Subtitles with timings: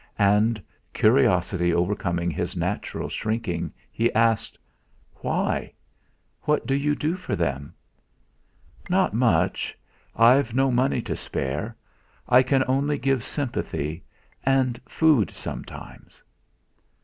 [0.17, 0.59] And,
[0.95, 4.57] curiosity overcoming his natural shrinking, he asked:
[5.17, 5.73] "Why?
[6.41, 7.75] What do you do for them?"
[8.89, 9.77] "Not much.
[10.15, 11.75] I've no money to spare.
[12.27, 14.03] I can only give sympathy
[14.43, 16.23] and food sometimes."